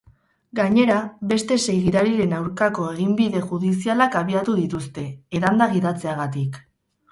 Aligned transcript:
Gainera, 0.59 0.95
beste 1.31 1.57
sei 1.65 1.75
gidariren 1.83 2.33
aurkako 2.37 2.87
eginbide 2.95 3.43
judizialak 3.51 4.19
abiatu 4.23 4.59
dituzte, 4.63 5.07
edanda 5.43 5.71
gidatzeagatik. 5.77 6.63